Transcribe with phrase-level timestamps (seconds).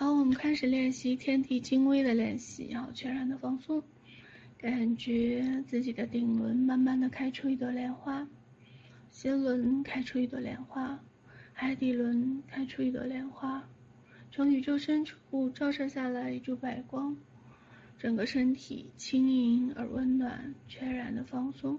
[0.00, 3.82] 好，我们开始练习天地精微的练习，好，全然的放松，
[4.56, 8.26] 感觉自己的顶轮慢慢的开出一朵莲花，
[9.10, 10.98] 心轮开出一朵莲花，
[11.52, 13.62] 海底轮开出一朵莲花，
[14.32, 17.14] 从宇宙深处照射下来一束白光，
[17.98, 21.78] 整个身体轻盈而温暖，全然的放松。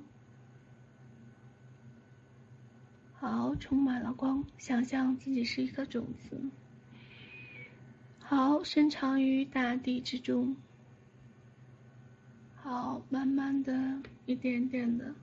[3.13, 6.39] 好，充满了光，想象自己是一颗种子。
[8.32, 10.55] 好，深藏于大地之中。
[12.55, 15.13] 好，慢慢的一点点的，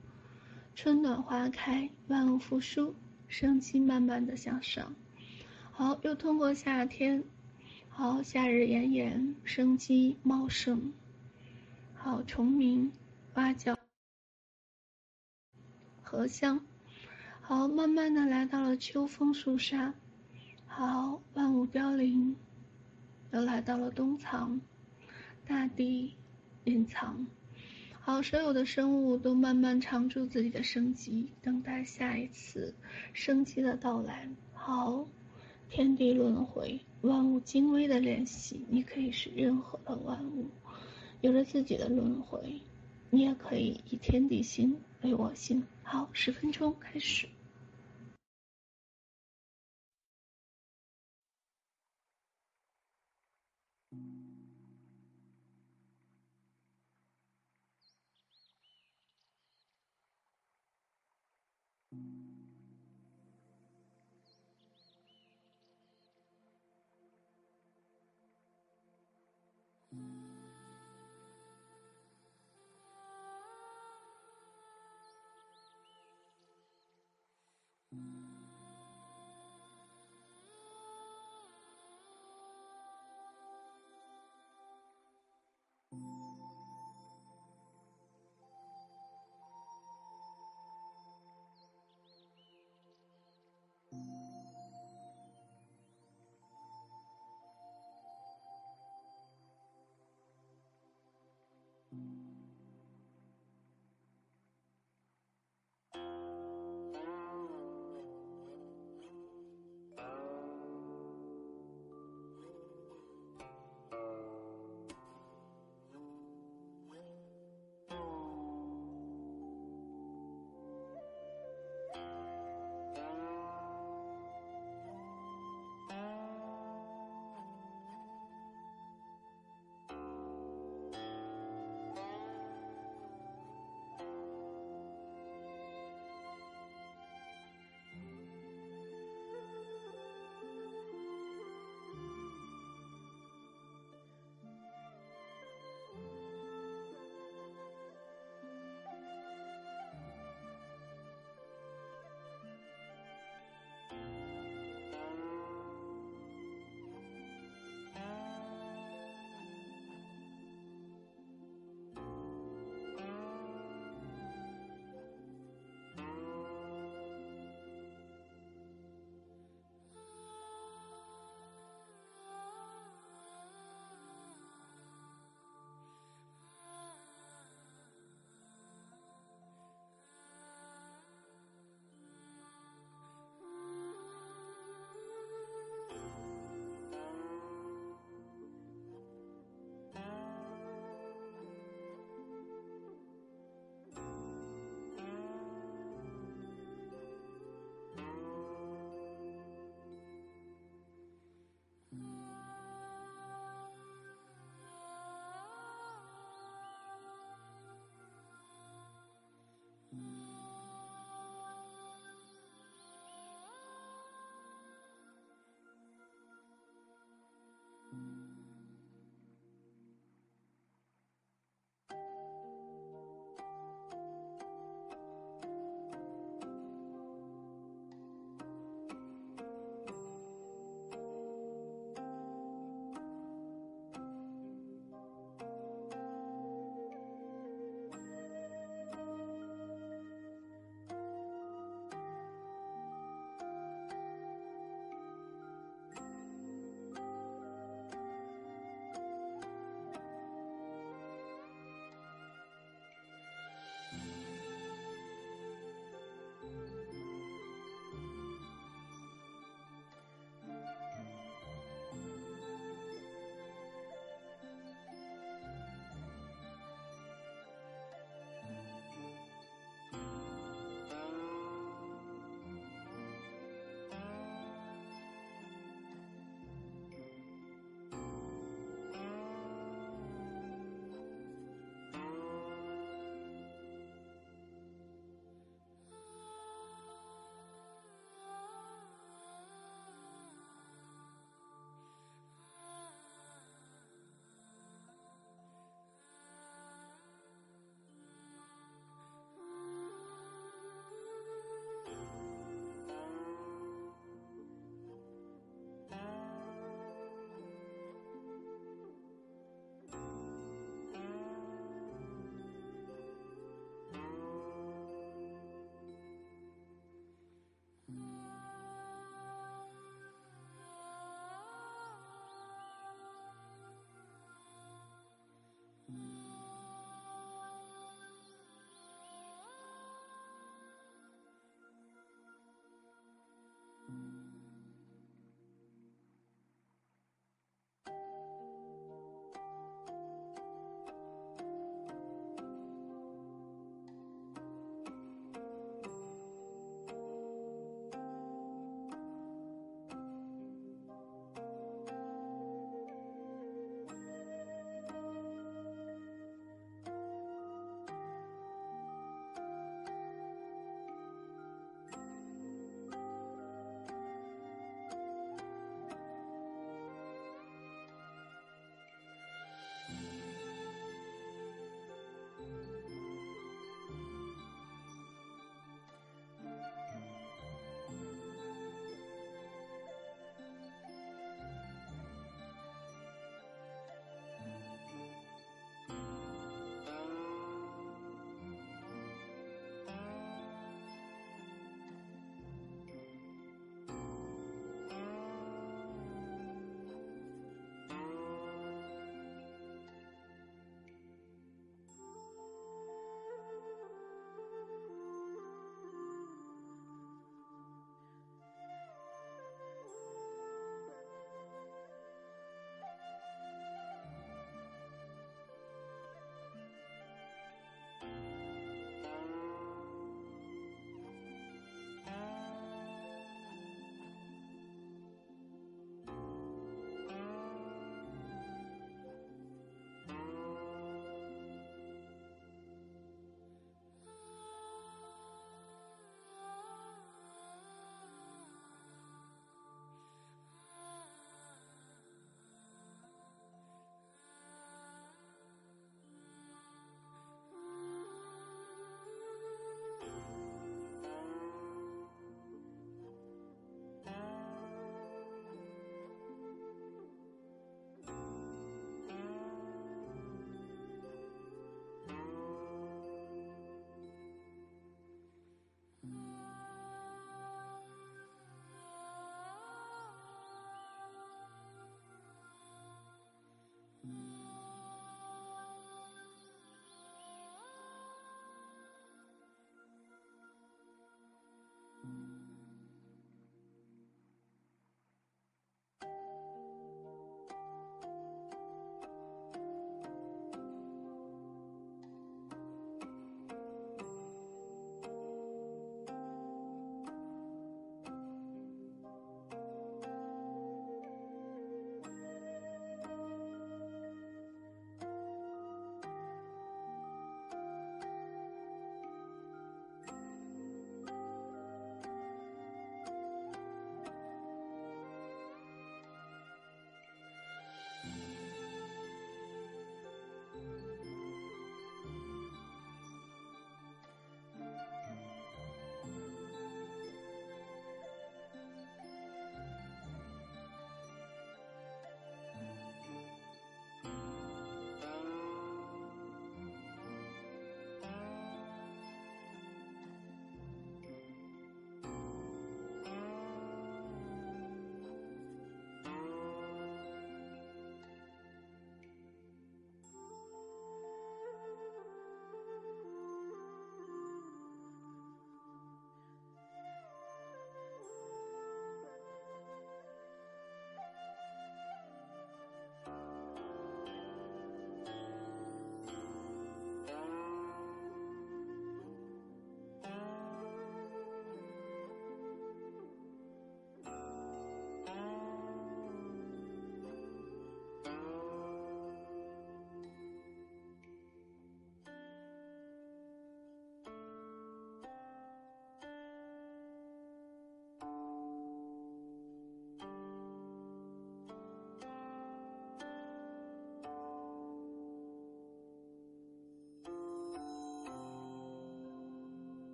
[0.75, 2.93] 春暖花开，万物复苏，
[3.27, 4.93] 生机慢慢的向上。
[5.71, 7.23] 好，又通过夏天，
[7.89, 10.93] 好，夏日炎炎，生机茂盛。
[11.95, 12.91] 好，虫鸣，
[13.33, 13.75] 蛙叫，
[16.03, 16.63] 荷香。
[17.41, 19.95] 好，慢慢的来到了秋风肃杀。
[20.67, 22.35] 好，万物凋零。
[23.31, 24.59] 又来到了冬藏，
[25.45, 26.15] 大地
[26.63, 27.27] 隐藏，
[27.99, 32.73] 好，所有的生物都慢慢藏住自己的生机，等待下一次
[33.13, 34.27] 生机的到来。
[34.53, 35.07] 好，
[35.69, 40.49] 天地轮回，万物精微的练习，你可以是任何的万物，
[41.21, 42.61] 有着自己的轮回，
[43.11, 45.63] 你也可以以天地心为我心。
[45.83, 47.27] 好，十分钟开始。